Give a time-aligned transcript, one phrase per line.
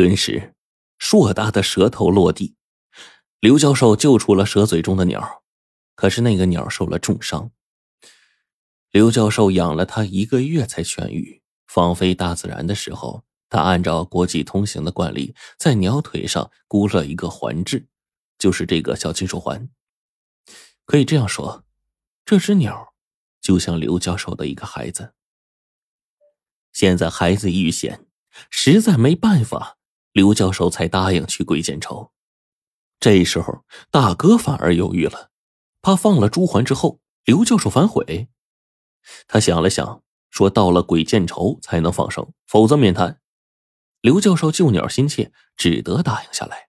[0.00, 0.54] 顿时，
[0.96, 2.56] 硕大的舌头落地。
[3.38, 5.42] 刘教授救出了蛇嘴中的鸟，
[5.94, 7.50] 可是那个鸟受了重伤。
[8.90, 11.42] 刘教授养了它一个月才痊愈。
[11.66, 17.86] 放飞大自然的时候，他按照国际通行的惯例，在鸟腿上箍了一个环制，
[18.38, 19.68] 就是这个小金属环。
[20.86, 21.66] 可以这样说，
[22.24, 22.94] 这只鸟
[23.42, 25.12] 就像刘教授的一个孩子。
[26.72, 28.06] 现在孩子遇险，
[28.48, 29.76] 实在没办法，
[30.12, 32.12] 刘教授才答应去鬼见愁。
[32.98, 35.30] 这时候，大哥反而犹豫了，
[35.80, 38.28] 怕放了朱环之后，刘教授反悔。
[39.26, 43.20] 他想了想，说：“到了鬼见愁才能放生，否则免谈。”
[44.02, 46.68] 刘教授救鸟心切，只得答应下来。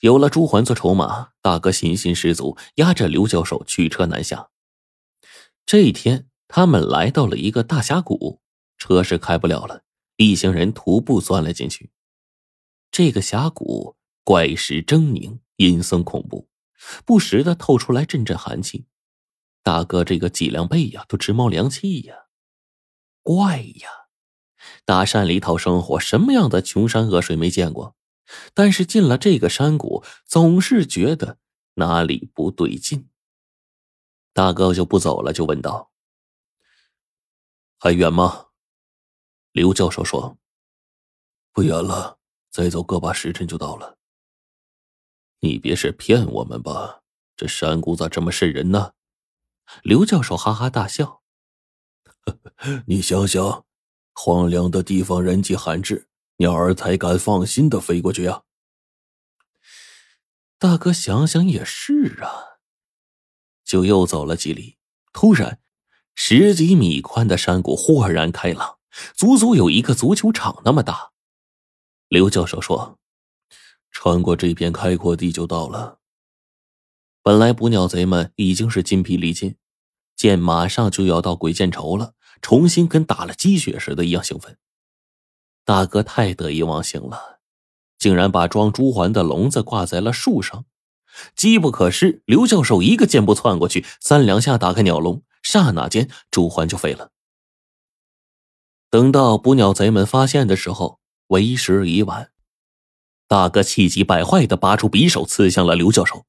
[0.00, 4.50] 有了朱环做筹码，大哥信心十足，押着刘教授驱车南下。
[5.64, 8.40] 这一天，他们来到了一个大峡谷，
[8.76, 9.82] 车是开不了了，
[10.16, 11.90] 一行人徒步钻了进去。
[12.90, 13.96] 这个峡谷。
[14.24, 16.48] 怪石狰狞，阴森恐怖，
[17.04, 18.86] 不时的透出来阵阵寒气。
[19.64, 22.26] 大哥这个脊梁背呀，都直冒凉气呀。
[23.22, 23.88] 怪呀，
[24.84, 27.96] 大山里讨生活，什么样的穷山恶水没见过？
[28.54, 31.38] 但是进了这个山谷，总是觉得
[31.74, 33.08] 哪里不对劲。
[34.32, 35.90] 大哥就不走了，就问道
[37.76, 38.46] ：“还远吗？”
[39.52, 40.38] 刘教授说
[41.52, 42.18] ：“不远了，
[42.50, 43.98] 再走个把时辰就到了。”
[45.40, 47.02] 你别是骗我们吧？
[47.36, 48.94] 这山谷咋这么渗人呢？
[49.82, 51.22] 刘教授哈哈大笑。
[52.86, 53.66] 你想想，
[54.12, 58.44] 荒凉的地方人迹罕至，鸟儿才敢放心的飞过去呀。
[60.58, 62.60] 大哥想想也是啊。
[63.64, 64.78] 就又走了几里，
[65.12, 65.60] 突然，
[66.14, 68.78] 十几米宽的山谷豁然开朗，
[69.14, 71.10] 足足有一个足球场那么大。
[72.08, 72.98] 刘教授说。
[73.94, 75.98] 穿过这片开阔地就到了。
[77.22, 79.56] 本来捕鸟贼们已经是筋疲力尽，
[80.16, 84.56] 见马上就要到鬼见愁了，重新跟打了鸡血似的一样兴奋。
[85.66, 87.40] 大哥太得意忘形了，
[87.98, 90.64] 竟然把装朱环的笼子挂在了树上。
[91.36, 97.11] 机不可失，刘教授一个箭步窜过去，三两下打开鸟笼，刹那间朱环就飞了。
[98.92, 102.30] 等到捕鸟贼们发现的时候，为时已晚。
[103.26, 106.26] 大哥气急败坏的拔出匕首，刺向了刘教授。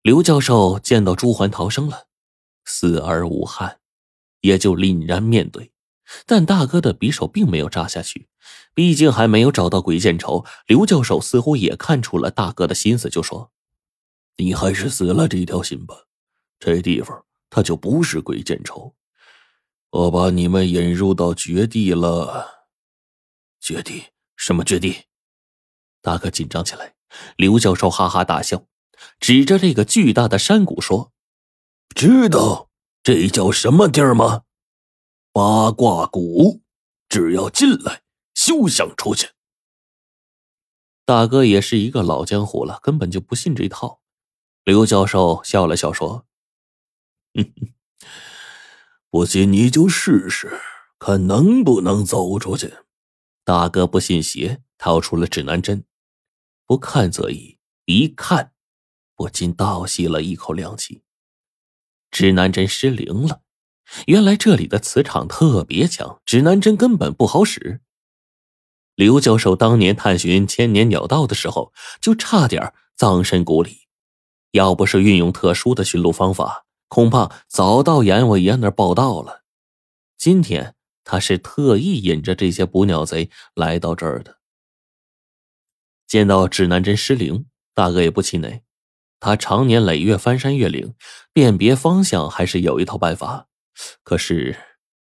[0.00, 2.06] 刘教授见到朱环逃生了，
[2.64, 3.80] 死而无憾，
[4.40, 5.72] 也就凛然面对。
[6.24, 8.30] 但大哥的匕首并没有扎下去，
[8.72, 10.46] 毕竟还没有找到鬼见愁。
[10.66, 13.52] 刘教授似乎也看出了大哥的心思，就说
[14.40, 16.06] ：“你还是死了这条心吧，
[16.58, 18.94] 这地方他就不是鬼见愁。
[19.90, 22.68] 我把你们引入到绝地了。
[23.60, 24.04] 绝地？
[24.36, 25.06] 什么绝地？”
[26.02, 26.94] 大哥紧张起来，
[27.36, 28.66] 刘教授哈哈大笑，
[29.18, 31.12] 指着这个巨大的山谷说
[31.94, 32.70] ：“知道
[33.02, 34.44] 这叫什么地儿吗？
[35.32, 36.62] 八卦谷。
[37.08, 38.02] 只要进来，
[38.34, 39.30] 休想出去。”
[41.04, 44.00] 大哥也是一个老江湖了，根本就不信这套。
[44.62, 46.24] 刘教授笑了笑说
[47.34, 47.72] ：“哼哼，
[49.10, 50.60] 不信你就试试，
[50.98, 52.72] 看能不能走出去。”
[53.44, 55.84] 大哥不信邪，掏出了指南针。
[56.66, 58.52] 不看则已，一看，
[59.16, 61.02] 不禁倒吸了一口凉气。
[62.12, 63.42] 指南针失灵了，
[64.06, 67.80] 原来这里的磁场特别强，指南针根本不好使。
[68.94, 73.88] 刘教授当年探寻千年鸟道的时候，就差点葬身谷里，
[74.52, 79.44] 要不是运用特殊的寻路方法，恐怕早到阎王爷那儿报道了。
[80.18, 80.74] 今天
[81.04, 84.38] 他是特意引着这些捕鸟贼来到这儿的。
[86.08, 88.64] 见到指南针失灵，大哥也不气馁。
[89.20, 90.94] 他常年累月翻山越岭，
[91.32, 93.46] 辨别方向还是有一套办法。
[94.02, 94.58] 可是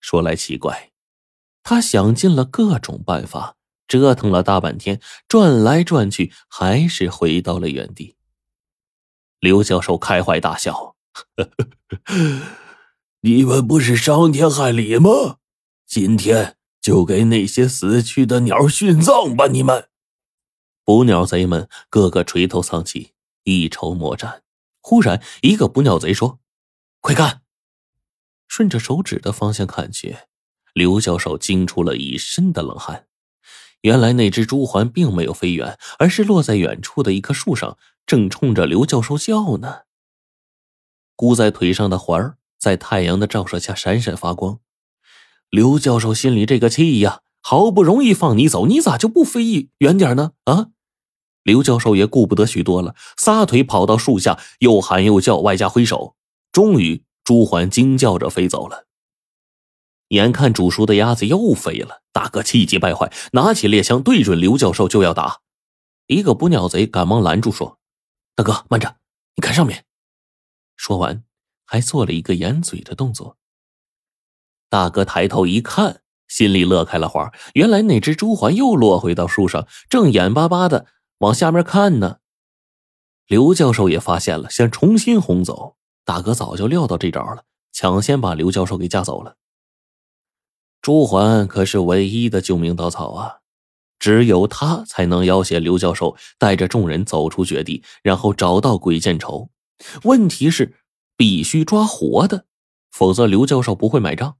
[0.00, 0.92] 说来奇怪，
[1.62, 3.56] 他想尽了各种办法，
[3.86, 8.16] 折腾了大半天，转来转去，还是回到了原地。
[9.40, 10.95] 刘教授开怀大笑
[11.36, 11.68] ：“呵呵
[12.04, 12.42] 呵
[13.20, 15.38] 你们不是伤天害理吗？
[15.86, 19.46] 今天就给那些死去的鸟殉葬吧！
[19.48, 19.88] 你们。”
[20.84, 23.12] 捕鸟贼们个个垂头丧气，
[23.44, 24.42] 一筹莫展。
[24.80, 26.38] 忽然，一个捕鸟贼说
[27.02, 27.42] ：“快看！”
[28.46, 30.16] 顺着手指的方向看去，
[30.72, 33.06] 刘教授惊出了一身的冷汗。
[33.80, 37.76] 原来那只朱鹮并没有飞远，而是落在远处的一棵树上，
[38.06, 39.85] 正冲着刘教授叫呢。
[41.16, 44.60] 箍在腿上的环儿在太阳的照射下闪闪发光。
[45.50, 50.32] 刘教授心里这个气呀，好不容易放你走，你咋就不飞远点呢？
[50.44, 50.68] 啊！
[51.42, 56.16] 刘教授也顾不得许多了，撒腿跑到树下，又喊又叫，外加挥手。
[56.50, 58.86] 终于，朱环惊叫着飞走了。
[60.08, 65.38] 眼看煮熟的鸭子又飞了，大哥气急败坏，拿起猎枪对准刘教授就要打。
[66.08, 67.78] 一个捕鸟贼赶忙拦住，说
[68.34, 68.96] ：“大哥，慢着，
[69.36, 69.84] 你看上面。”
[70.76, 71.24] 说完，
[71.64, 73.38] 还做了一个掩嘴的动作。
[74.68, 77.32] 大哥抬头一看，心里乐开了花。
[77.54, 80.86] 原来那只朱鹮又落回到树上，正眼巴巴的。
[81.18, 82.18] 往下面看呢，
[83.26, 85.76] 刘教授也发现了，想重新轰走。
[86.04, 89.36] 大哥早就料到这招了，抢先把刘教授给架走了。
[90.82, 93.38] 朱环可是唯一的救命稻草啊，
[93.98, 99.50] 只有他才能要挟刘教授带着众人走出绝地，然后找到鬼见愁。
[100.04, 100.76] 问题是
[101.16, 102.46] 必须抓活的，
[102.90, 104.36] 否则刘教授不会买账。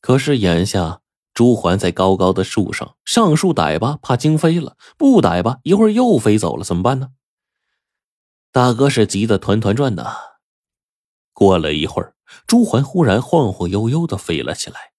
[0.00, 1.00] 可是眼下。
[1.34, 7.12] 朱环在高高的树上，上树逮吧，怕惊飞了；不逮吧，一会儿又飞走了，怎么办呢？
[8.50, 10.14] 大哥是急得团团转呐。
[11.32, 12.14] 过了一会儿，
[12.46, 14.92] 朱环忽然晃晃悠悠的飞了起来。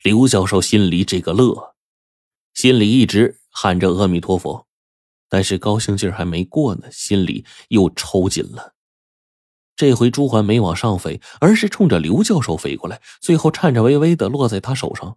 [0.00, 1.74] 刘教授心里这个乐，
[2.54, 4.68] 心里一直喊着阿弥陀佛，
[5.30, 8.74] 但是高兴劲儿还没过呢，心里又抽紧了。
[9.76, 15.16] 这回朱环没往上飞，而是冲着刘教授飞过来，最后颤颤巍巍的落在他手上。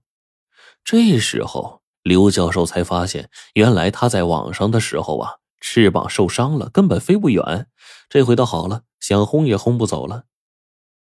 [0.86, 7.68] 这时候，刘教授才发现，原来他在网上的时候啊，翅膀受伤了，根本飞不远。
[8.08, 10.26] 这回倒好了，想轰也轰不走了。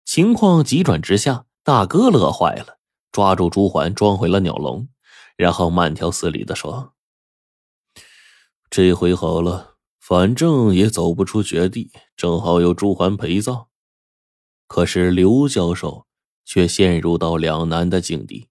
[0.04, 2.78] 情况急转直下，大哥乐坏了，
[3.12, 4.88] 抓住朱环装回了鸟笼，
[5.36, 6.93] 然后慢条斯理的说
[8.76, 13.68] ：“这回好了，反正也走不出绝地，正好有朱环陪葬。”
[14.66, 16.06] 可是刘教授
[16.44, 18.48] 却陷入到两难的境地。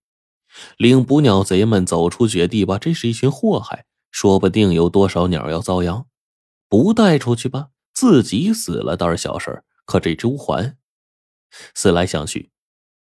[0.78, 6.08] 领捕鸟贼们走出绝地吧，这是一群祸害，说不定有多少鸟要遭殃。
[6.70, 10.78] 不带出去吧，自己死了倒是小事可这朱环，
[11.76, 12.50] 思来想去，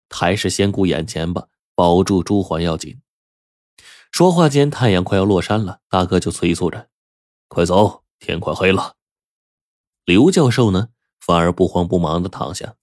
[0.10, 3.00] 还是先顾眼前吧，保住朱环要紧。
[4.10, 6.90] 说话间，太阳快要落山了，大哥就催促着
[7.54, 8.96] ：“快走，天快黑了。”
[10.06, 10.88] 刘教授呢，
[11.20, 12.76] 反而不慌不忙的躺下。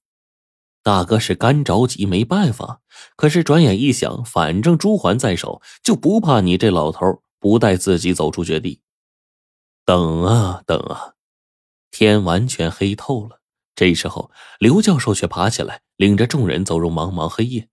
[0.82, 2.82] 大哥是干着急，没办法。
[3.16, 8.82] 可是转眼一想，反正朱环在手，就不怕你这老头不带自己走出绝地。
[9.86, 11.14] 等啊等啊，
[11.90, 13.40] 天完全黑透了。
[13.74, 17.70] 这时候，刘教授却爬起来，领着众人走入茫茫黑夜。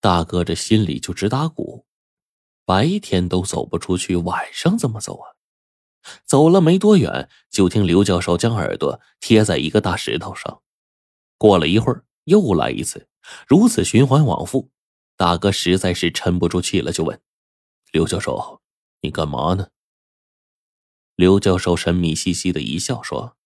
[0.00, 1.86] 大哥这心里就直打鼓：
[2.66, 5.39] 白天都走不出去，晚上怎么走啊？
[6.24, 10.62] 走了没多远，就听刘教授将耳朵贴在一个大石头上。
[11.38, 12.04] 过了一会儿。
[12.24, 13.08] 又来一次，
[13.48, 14.70] 如此循环往复，
[15.16, 17.20] 大哥实在是沉不住气了，就问
[17.90, 18.60] ：“刘教授，
[19.00, 19.68] 你干嘛呢？”
[21.16, 23.36] 刘教授神秘兮兮的一笑，说：“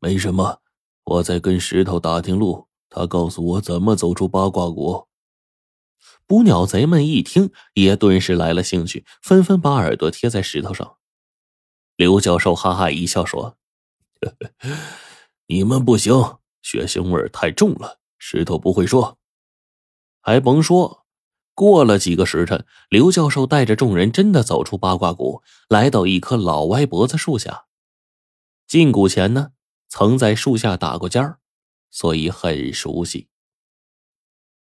[0.00, 0.62] 没什么，
[1.04, 5.06] 我在跟石头打听路，他告诉我怎么走出八卦谷。”
[6.26, 10.96] 捕鸟贼们一听，也顿时来了兴趣，纷纷把耳朵贴在石头上。
[11.96, 13.56] 刘教授哈哈一笑，说
[15.46, 16.12] ：“你们不行。”
[16.62, 19.18] 血腥味太重了，石头不会说。
[20.20, 21.04] 还甭说，
[21.54, 27.66] 过了几个时辰，刘教授带着众人真的走出八卦谷，来到一棵老歪脖子树下。
[28.68, 29.50] 进谷前呢，
[29.88, 31.40] 曾在树下打过尖儿，
[31.90, 33.28] 所以很熟悉。